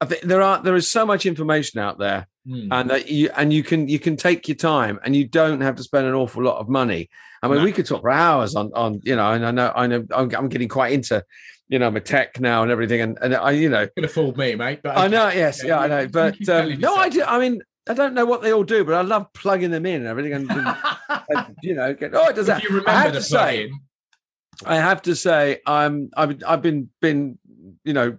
[0.00, 2.72] I think there are, there is so much information out there, hmm.
[2.72, 5.76] and that you, and you can, you can take your time, and you don't have
[5.76, 7.08] to spend an awful lot of money.
[7.42, 7.64] I mean, No.
[7.64, 10.34] we could talk for hours on, on, you know, and I know, I know, I'm,
[10.34, 11.22] I'm getting quite into,
[11.68, 14.36] you know, my tech now and everything, and and I, you know, could have fooled
[14.36, 14.80] me, mate.
[14.82, 17.22] But I know, yes, Yeah, yeah, I know, but um, no, I do.
[17.22, 19.96] I mean, I don't know what they all do, but I love plugging them in
[19.96, 22.62] and everything, and, and, you know, get, oh, it does that.
[22.62, 23.80] if you I have remember to to say, in,
[24.64, 27.38] I have to say, I'm I've I've been been
[27.84, 28.18] you know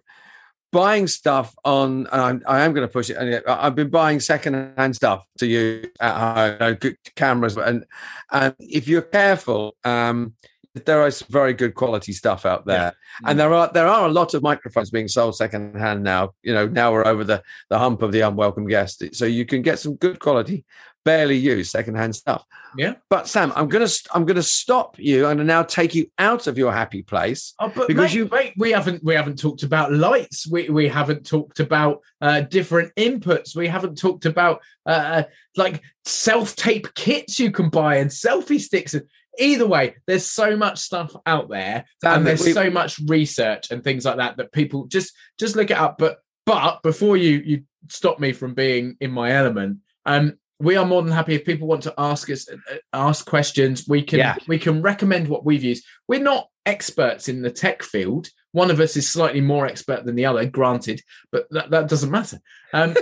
[0.75, 3.43] buying stuff on, and I'm, I am going to push it.
[3.47, 7.85] I've been buying secondhand stuff to use at home, you know, good cameras, and
[8.29, 10.33] and if you're careful, um,
[10.73, 12.91] there is very good quality stuff out there,
[13.25, 16.33] and there are there are a lot of microphones being sold secondhand now.
[16.43, 19.61] You know, now we're over the the hump of the unwelcome guest, so you can
[19.61, 20.65] get some good quality,
[21.05, 22.43] barely used secondhand stuff.
[22.77, 22.95] Yeah.
[23.09, 25.25] But Sam, I'm gonna I'm gonna stop you.
[25.25, 27.53] I'm gonna now take you out of your happy place.
[27.59, 30.45] Oh, but Because mate, you- mate, we haven't we haven't talked about lights.
[30.49, 33.55] We we haven't talked about uh, different inputs.
[33.55, 35.23] We haven't talked about uh,
[35.55, 38.93] like self tape kits you can buy and selfie sticks.
[38.93, 39.03] And
[39.39, 43.71] either way, there's so much stuff out there, Sam, and there's we- so much research
[43.71, 45.97] and things like that that people just just look it up.
[45.97, 50.85] But but before you you stop me from being in my element, um, we are
[50.85, 52.47] more than happy if people want to ask us
[52.93, 53.85] ask questions.
[53.87, 54.35] We can Yeah.
[54.47, 55.85] we can recommend what we've used.
[56.07, 58.29] We're not experts in the tech field.
[58.51, 62.09] One of us is slightly more expert than the other, granted, but that, that doesn't
[62.11, 62.39] matter.
[62.73, 62.95] Um,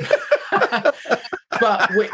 [1.60, 2.10] but we,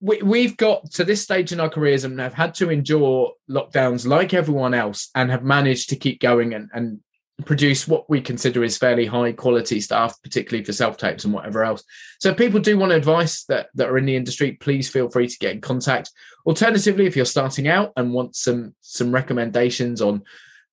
[0.00, 4.06] we we've got to this stage in our careers and have had to endure lockdowns
[4.06, 7.00] like everyone else, and have managed to keep going and, and
[7.44, 11.64] produce what we consider is fairly high quality stuff, particularly for self tapes and whatever
[11.64, 11.82] else.
[12.20, 15.28] So if people do want advice that, that are in the industry, please feel free
[15.28, 16.10] to get in contact.
[16.46, 20.22] Alternatively, if you're starting out and want some some recommendations on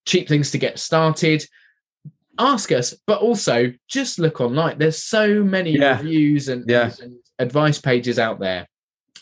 [0.05, 1.43] cheap things to get started,
[2.37, 2.93] ask us.
[3.07, 4.77] But also just look online.
[4.77, 5.97] There's so many Yeah.
[5.97, 6.91] reviews and, Yeah.
[7.01, 8.67] and advice pages out there.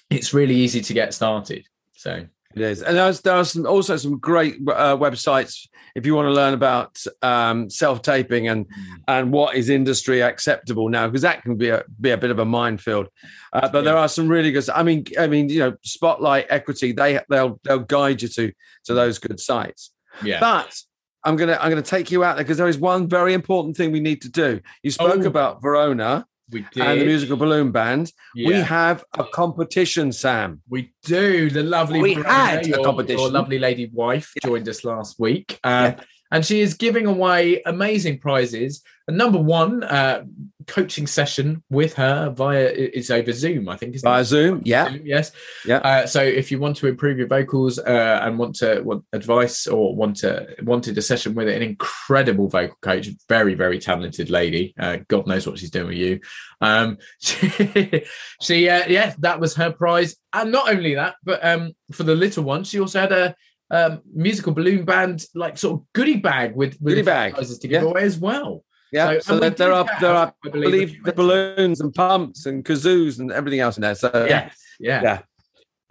[0.10, 1.66] It's really easy to get started.
[1.96, 2.26] So
[2.56, 6.26] It is, and there's there are some, also some great uh, websites if you want
[6.28, 8.66] to learn about um, self taping and
[9.08, 12.40] and what is industry acceptable now, because that can be a be a bit of
[12.40, 13.08] a minefield.
[13.54, 14.68] Uh, but there are some really good.
[14.72, 18.52] I mean, I mean, you know, Spotlight Equity, they they'll they'll guide you to
[18.86, 19.92] to those good sites.
[20.24, 20.40] yeah.
[20.40, 20.76] But
[21.24, 23.92] I'm gonna I'm gonna take you out there because there is one very important thing
[23.92, 24.60] we need to do.
[24.82, 25.28] You spoke Oh.
[25.28, 28.12] about Verona we and the musical balloon band.
[28.36, 30.62] We have a competition, Sam.
[30.70, 31.50] We do.
[31.50, 33.20] The lovely We Verona, had a competition.
[33.20, 35.94] Your lovely lady wife joined us last week, uh,
[36.32, 38.82] and she is giving away amazing prizes.
[39.08, 40.24] And number one, uh,
[40.70, 43.68] coaching session with her via is over Zoom.
[43.68, 44.96] I think is Via Zoom, yeah.
[45.04, 45.32] yes.
[45.66, 45.78] Yeah.
[45.78, 49.66] Uh, so if you want to improve your vocals uh, and want to want advice
[49.66, 54.76] or want to wanted a session with an incredible vocal coach, very very talented lady.
[54.80, 56.20] Uh, God knows what she's doing with you.
[56.62, 58.04] Um, she,
[58.42, 62.16] she uh, yeah, that was her prize, and not only that, but um, for the
[62.16, 63.36] little one, she also had a.
[63.72, 67.68] Um, musical balloon band like sort of goodie bag with, with Goodie bag, prizes to
[67.68, 67.90] give yeah.
[67.90, 68.64] away as well.
[68.92, 71.80] Yeah, So- so, there, there are have, there are I I believe, believe the balloons
[71.80, 73.94] and pumps and kazoos and everything else in there.
[73.94, 75.22] So Yes, yeah, Yeah.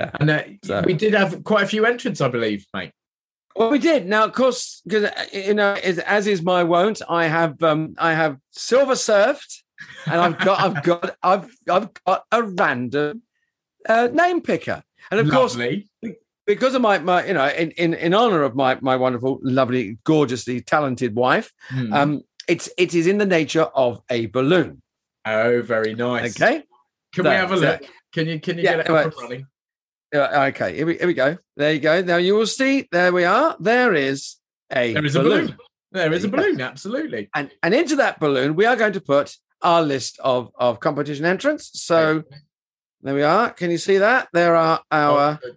[0.00, 0.10] Yeah.
[0.18, 2.90] And uh, So- we did have quite a few entrants, I believe, mate.
[3.54, 4.06] well, we did.
[4.08, 8.12] Now, of course, because you know, as, as is my wont, I have um, I
[8.14, 9.62] have silver surfed,
[10.06, 13.22] and I've got I've got I've I've got a random
[13.88, 15.88] uh, name picker, and of course, Lovely.
[16.48, 19.98] Because of my my you know in in in honor of my my wonderful, lovely,
[20.04, 21.92] gorgeously talented wife, Hmm.
[21.92, 24.82] um, it's it is in the nature of a balloon.
[25.26, 26.34] oh, very nice.
[26.40, 26.64] Okay.
[27.14, 27.82] Can we have a so- look?
[28.12, 29.46] Can you can you Yeah, get it up and running?
[30.14, 31.36] Uh, okay, here we, here we go.
[31.58, 32.00] There you go.
[32.00, 32.88] Now you will see.
[32.90, 33.54] There we are.
[33.60, 34.36] There is
[34.72, 35.56] a There is a balloon.
[35.92, 37.28] There is a balloon, absolutely.
[37.34, 41.26] and and into that balloon we are going to put our list of of competition
[41.26, 41.82] entrants.
[41.82, 42.22] So
[43.02, 43.50] there we are.
[43.50, 44.28] Can you see that?
[44.32, 45.50] There are our Oh,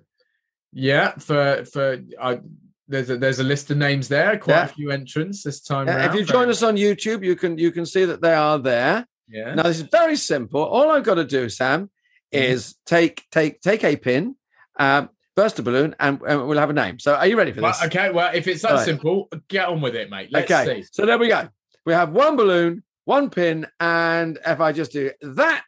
[0.73, 2.39] yeah, for for I
[2.87, 4.37] there's a, there's a list of names there.
[4.37, 4.65] Quite Yeah.
[4.65, 5.87] a few entrants this time.
[5.87, 8.57] Uh, if you join us on YouTube, you can you can see that they are
[8.59, 9.05] there.
[9.29, 9.55] yeah.
[9.55, 10.61] Now this is very simple.
[10.61, 11.89] All I've got to do, Sam,
[12.33, 12.43] Mm-hmm.
[12.53, 14.35] is take take take a pin,
[14.79, 16.97] um, burst a balloon, and, and we'll have a name.
[16.97, 17.83] So are you ready for Well, this?
[17.87, 18.85] okay, well, if it's that Right.
[18.85, 20.29] simple, get on with it, mate.
[20.31, 20.81] Let's okay.
[20.81, 20.87] see.
[20.93, 21.49] So there we go.
[21.85, 25.65] We have one balloon, one pin, and if I just do that,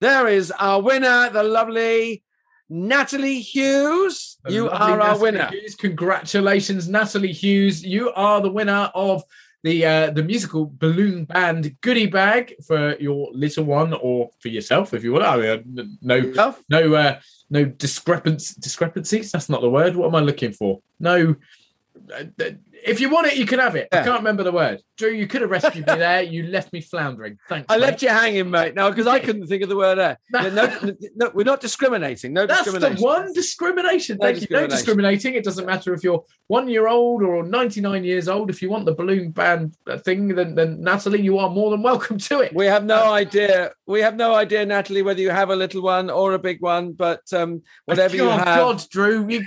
[0.00, 2.22] there is our winner, the lovely
[2.70, 4.29] Natalie Hughes.
[4.48, 5.50] You are our Natalie winner.
[5.50, 5.74] Hughes.
[5.74, 7.84] Congratulations, Natalie Hughes.
[7.84, 9.22] You are the winner of
[9.62, 14.94] the uh, the musical balloon band goodie bag for your little one or for yourself
[14.94, 15.24] if you want.
[15.24, 19.32] I mean, no no uh, no discrepancies discrepancies.
[19.32, 19.96] That's not the word.
[19.96, 20.80] What am I looking for?
[20.98, 21.36] No.
[22.14, 22.24] uh,
[22.84, 23.88] If you want it, you can have it.
[23.92, 24.82] I can't remember the word.
[24.96, 26.22] Drew, you could have rescued me there.
[26.22, 27.38] You left me floundering.
[27.48, 27.66] Thanks.
[27.68, 27.80] I mate.
[27.82, 28.74] left you hanging, mate.
[28.74, 30.18] No, because I couldn't think of the word there.
[30.30, 30.50] No.
[30.60, 32.32] No, no, we're not discriminating.
[32.32, 34.18] No That's the one discrimination.
[34.20, 34.46] No Thank you.
[34.50, 35.34] No discriminating.
[35.34, 38.50] It doesn't matter if you're one year old or 99 years old.
[38.50, 41.82] If you want the balloon band uh, thing, then, then Natalie, you are more than
[41.82, 42.54] welcome to it.
[42.54, 43.72] We have no idea.
[43.86, 46.92] We have no idea, Natalie, whether you have a little one or a big one.
[46.92, 49.28] But um, whatever you have, God, Drew.
[49.28, 49.44] You,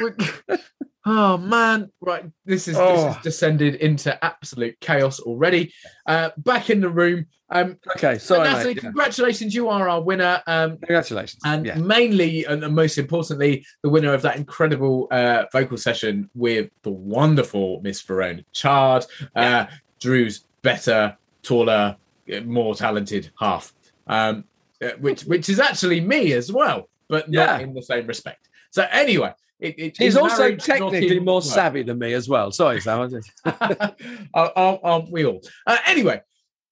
[1.04, 1.90] oh, man.
[2.00, 2.24] Right.
[2.44, 3.08] This is, this Oh.
[3.12, 5.72] has descended into absolute chaos already.
[6.06, 7.26] Uh, back in the room.
[7.50, 8.16] Um, okay.
[8.16, 8.76] so Sorry, Natalie, mate.
[8.76, 8.80] Yeah.
[8.80, 9.54] congratulations.
[9.54, 10.42] You are our winner.
[10.46, 11.42] Um, Congratulations.
[11.44, 11.74] and yeah.
[11.74, 17.80] mainly and most importantly the winner of that incredible uh, vocal session with the wonderful
[17.82, 19.04] miss verona chard
[19.36, 19.66] uh,
[20.00, 21.96] drew's better taller
[22.44, 23.74] more talented half
[24.06, 24.44] um,
[24.82, 28.86] uh, which which is actually me as well but not in the same respect so
[28.90, 29.32] anyway
[29.62, 31.44] it, it, He's also technically more work.
[31.44, 32.50] savvy than me as well.
[32.50, 33.10] Sorry, Sam.
[34.34, 35.40] Aren't- we all?
[35.66, 36.20] Uh, anyway,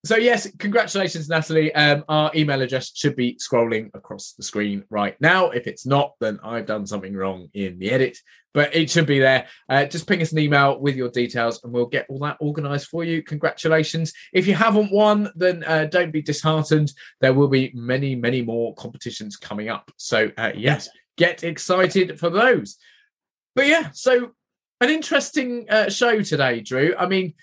[0.04, 1.74] so yes, congratulations, Natalie.
[1.74, 5.50] Um, our email address should be scrolling across the screen right now.
[5.50, 8.16] If it's not, then I've done something wrong in the edit,
[8.54, 9.46] but it should be there.
[9.68, 12.86] Uh, just ping us an email with your details and we'll get all that organized
[12.88, 13.22] for you.
[13.22, 14.14] Congratulations.
[14.32, 16.92] If you haven't won, then uh, don't be disheartened.
[17.20, 19.90] There will be many, many more competitions coming up.
[19.98, 20.88] So, uh, yes,
[21.20, 22.78] get excited for those.
[23.54, 24.32] But yeah, so
[24.80, 26.94] an interesting uh, show today, Drew.
[26.98, 27.34] I mean,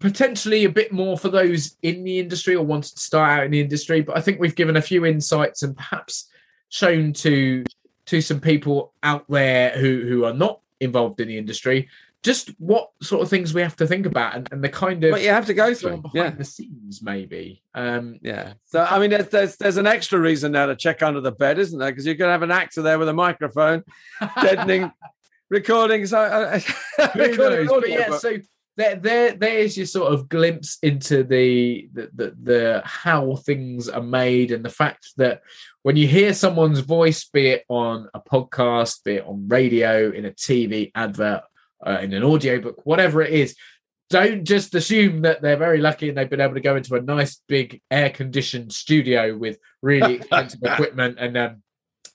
[0.00, 3.52] potentially a bit more for those in the industry or wanting to start out in
[3.52, 6.28] the industry, but I think we've given a few insights and perhaps
[6.68, 7.64] shown to
[8.06, 11.88] to some people out there who who are not involved in the industry
[12.22, 15.10] just what sort of things we have to think about and, and the kind of
[15.10, 15.98] But you have to go through.
[16.02, 16.30] behind Yeah.
[16.30, 18.52] the scenes maybe um Yeah.
[18.66, 21.58] So I mean, there's, there's there's an extra reason now to check under the bed,
[21.58, 21.90] isn't there?
[21.90, 23.82] Because you could have an actor there with a microphone,
[24.40, 24.92] deadening
[25.50, 26.12] recordings.
[26.12, 26.60] Uh,
[27.14, 27.80] recording knows?
[27.80, 28.36] But yeah, but- so
[28.76, 34.02] there, there, there's your sort of glimpse into the, the the the how things are
[34.02, 35.42] made and the fact that
[35.82, 40.24] when you hear someone's voice, be it on a podcast, be it on radio, in
[40.24, 41.42] a TV advert,
[41.86, 43.56] uh, in an audiobook, whatever it is,
[44.10, 47.00] don't just assume that they're very lucky and they've been able to go into a
[47.00, 51.62] nice big air conditioned studio with really expensive equipment and um,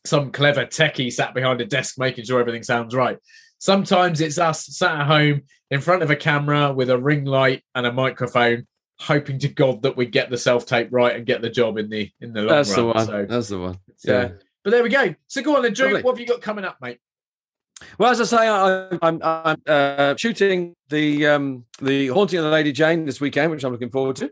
[0.05, 3.17] some clever techie sat behind a desk making sure everything sounds right.
[3.59, 7.63] Sometimes it's us sat at home in front of a camera with a ring light
[7.73, 8.67] and a microphone,
[8.99, 11.89] hoping to God that we get the self tape right and get the job in
[11.89, 12.79] the in the long that's run.
[12.79, 13.05] the one.
[13.05, 13.79] So, That's the one.
[14.03, 14.13] Yeah.
[14.13, 14.29] uh,
[14.63, 15.15] but there we go.
[15.27, 15.87] So go on then, Drew.
[15.87, 16.03] Lovely.
[16.03, 16.99] What have you got coming up, mate?
[17.99, 22.51] Well, as I say, I, I'm, I'm uh, shooting the um, the Haunting of the
[22.51, 24.25] Lady Jane this weekend, which I'm looking forward to.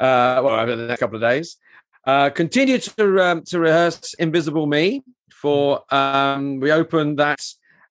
[0.00, 1.56] Uh, well, over the next couple of days.
[2.04, 7.40] Uh, continue to um, to rehearse Invisible Me for um, we open that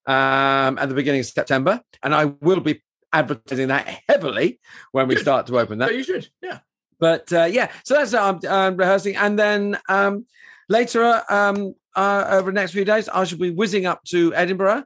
[0.06, 2.82] um, at the beginning of September, and I will be
[3.14, 4.60] advertising that heavily
[4.92, 5.22] when we Good.
[5.22, 5.96] start to open So that.
[5.96, 6.60] you should, yeah.
[7.00, 10.26] But uh, yeah, so that's I'm rehearsing, and then um,
[10.68, 14.84] later um, uh, over the next few days, I shall be whizzing up to Edinburgh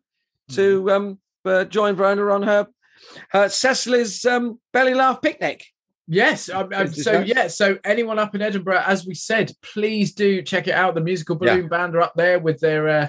[0.56, 2.68] to um, uh, join Verona on her,
[3.32, 5.66] her Cecily's um, belly laugh picnic.
[6.08, 6.50] Yes.
[6.50, 7.48] Um, um, so yeah.
[7.48, 10.94] So anyone up in Edinburgh, as we said, please do check it out.
[10.96, 11.56] The musical Yeah.
[11.56, 12.88] balloon band are up there with their.
[12.88, 13.08] Uh,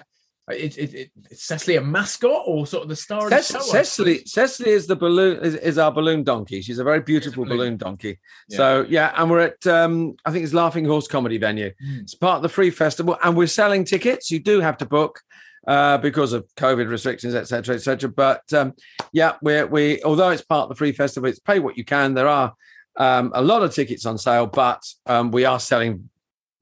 [0.50, 3.61] it, it, it, is Cecily a mascot or sort of the star of the show?
[3.61, 4.22] Cecily.
[4.26, 6.61] Cecily is the balloon is, is our balloon donkey.
[6.61, 7.59] She's a very beautiful balloon.
[7.59, 8.18] balloon donkey.
[8.48, 8.57] Yeah.
[8.57, 11.70] So yeah, and we're at um, I think it's Laughing Horse Comedy Venue.
[11.70, 12.02] Mm.
[12.02, 14.31] It's part of the free festival, and we're selling tickets.
[14.31, 15.20] You do have to book
[15.66, 18.08] uh, because of COVID restrictions, etc., etc.
[18.10, 18.74] But um,
[19.12, 22.14] yeah, we we although it's part of the free festival, it's pay what you can.
[22.14, 22.54] There are
[22.96, 26.08] um, a lot of tickets on sale, but um, we are selling.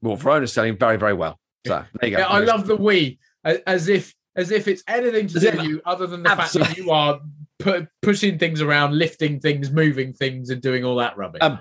[0.01, 1.39] Well, Verona's selling very very well.
[1.67, 2.21] So there you go.
[2.23, 5.55] Yeah, I love the we as, if as if it's anything to As do if-
[5.57, 7.19] with you other than the fact that you are
[7.59, 11.41] pu- pushing things around, lifting things, moving things, and doing all that rubbish.
[11.41, 11.59] Um,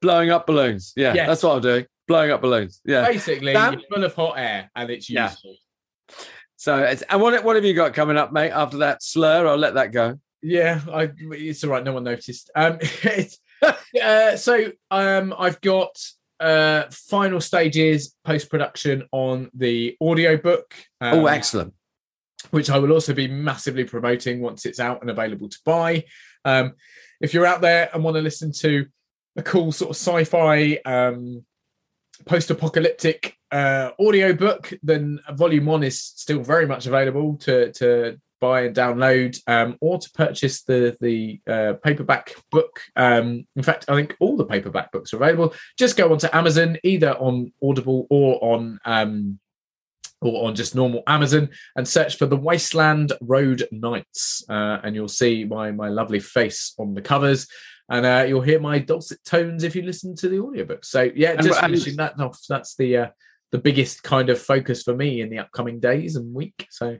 [0.00, 0.92] blowing up balloons.
[0.96, 1.26] Yeah, Yes.
[1.28, 1.86] that's what I'm doing.
[2.06, 2.80] Blowing up balloons.
[2.84, 3.06] Yeah.
[3.06, 3.74] Basically, Sam?
[3.74, 5.32] you're full of hot air and it's Yeah.
[6.62, 8.52] So, it's, and what what have you got coming up, mate?
[8.52, 10.20] After that slur, I'll let that go.
[10.42, 11.82] Yeah, I, it's all right.
[11.82, 12.52] No one noticed.
[12.54, 12.78] Um,
[14.00, 16.00] uh, so um, I've got
[16.38, 20.72] uh, final stages post production on the audiobook.
[21.00, 21.74] Um, oh, excellent.
[22.52, 26.04] Which I will also be massively promoting once it's out and available to buy.
[26.44, 26.74] Um,
[27.20, 28.86] if you're out there and want to listen to
[29.34, 31.44] a cool sort of sci-fi um,
[32.24, 38.74] post-apocalyptic uh, audiobook, then volume one is still very much available to to buy and
[38.74, 42.80] download, um, or to purchase the the uh, paperback book.
[42.96, 45.54] Um, in fact, I think all the paperback books are available.
[45.78, 49.38] Just go onto Amazon, either on Audible or on um,
[50.20, 55.08] or on just normal Amazon, and search for the Wasteland Road Knights, uh, and you'll
[55.08, 57.46] see my my lovely face on the covers.
[57.88, 60.84] And uh, you'll hear my dulcet tones if you listen to the audiobook.
[60.84, 62.40] So yeah, just and- finishing that off.
[62.48, 63.08] That's the uh,
[63.52, 66.66] the biggest kind of focus for me in the upcoming days and week.
[66.70, 66.96] So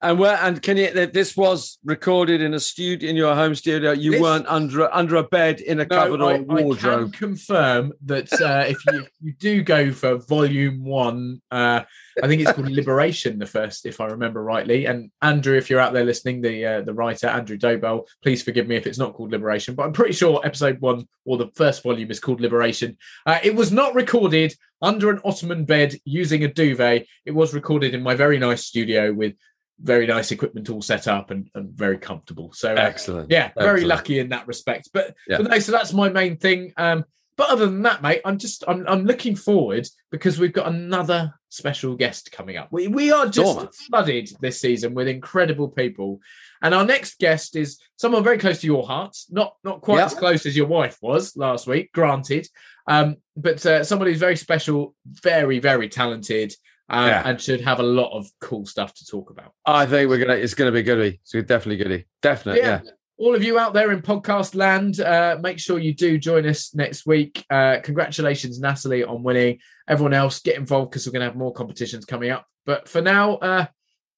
[0.00, 1.06] And where and can you?
[1.06, 3.90] This was recorded in a studio in your home studio.
[3.90, 6.64] You This- weren't under under a bed in a cupboard or I, a I can
[6.66, 7.12] wardrobe.
[7.14, 11.82] confirm that uh, if you, you do go for volume one, uh,
[12.22, 14.84] I think it's called Liberation, the first, if I remember rightly.
[14.86, 18.68] And Andrew, if you're out there listening, the uh, the writer Andrew Dobell, please forgive
[18.68, 21.82] me if it's not called Liberation, but I'm pretty sure episode one or the first
[21.82, 22.96] volume is called Liberation.
[23.26, 27.04] Uh, it was not recorded under an Ottoman bed using a duvet.
[27.26, 29.34] It was recorded in my very nice studio with
[29.80, 32.52] very nice equipment all set up and, and very comfortable.
[32.52, 33.30] So uh, Excellent.
[33.30, 34.90] yeah, very lucky in that respect.
[34.92, 35.38] But, Yeah.
[35.38, 36.72] but no, so that's my main thing.
[36.76, 37.04] Um,
[37.36, 41.32] but other than that, mate, I'm just I'm I'm looking forward because we've got another
[41.50, 42.66] special guest coming up.
[42.72, 43.70] We we are just Dormer.
[43.72, 46.18] flooded this season with incredible people.
[46.62, 50.06] And our next guest is someone very close to your heart, not not quite Yeah.
[50.06, 52.48] as close as your wife was last week, granted,
[52.88, 56.52] um, but uh, somebody who's very special, very very talented,
[56.88, 57.22] uh, Yeah.
[57.28, 59.52] and should have a lot of cool stuff to talk about.
[59.66, 60.34] I think we're gonna.
[60.38, 61.20] It's gonna be goody.
[61.22, 62.06] It's definitely goody.
[62.22, 62.62] Definitely.
[62.62, 62.80] Yeah.
[63.20, 66.72] All of you out there in podcast land, uh, make sure you do join us
[66.72, 67.44] next week.
[67.50, 69.58] Uh, congratulations, Natalie, on winning.
[69.88, 72.46] Everyone else, get involved because we're going to have more competitions coming up.
[72.64, 73.66] But for now, uh,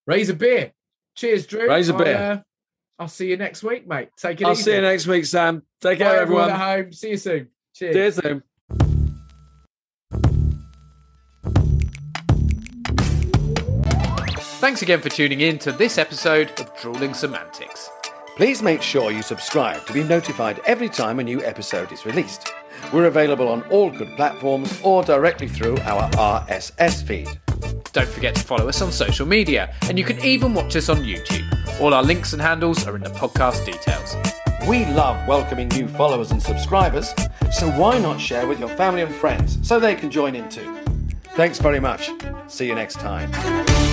[0.06, 0.72] raise a beer.
[1.16, 1.66] Cheers, Drew.
[1.66, 2.16] Raise a I'll, beer.
[2.16, 2.38] uh,
[2.98, 4.10] I'll see you next week, mate.
[4.18, 4.44] Take it easy.
[4.44, 4.62] I'll easy.
[4.64, 5.62] see you next week, Sam.
[5.80, 6.60] Take Bye, care, everyone everyone.
[6.60, 6.92] at home.
[6.92, 7.48] See you soon.
[7.74, 7.94] Cheers.
[7.94, 8.42] Cheers, Sam.
[14.60, 17.88] Thanks again for tuning in to this episode of Drooling Semantics.
[18.36, 22.52] Please make sure you subscribe to be notified every time a new episode is released.
[22.92, 27.28] We're available on all good platforms or directly through our RSS feed.
[27.94, 30.98] Don't forget to follow us on social media, and you can even watch us on
[30.98, 31.80] YouTube.
[31.80, 34.14] All our links and handles are in the podcast details.
[34.68, 37.14] We love welcoming new followers and subscribers,
[37.50, 40.76] so why not share with your family and friends so they can join in too?
[41.34, 42.10] Thanks very much.
[42.48, 43.89] See you next time.